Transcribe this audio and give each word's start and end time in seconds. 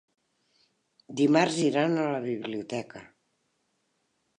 Dimarts 1.21 1.61
iran 1.67 1.95
a 2.01 2.09
la 2.17 2.25
biblioteca. 2.27 3.07